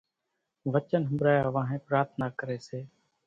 [0.73, 2.79] وچن ۿنڀرايا وانھين پرارٿنا ڪري سي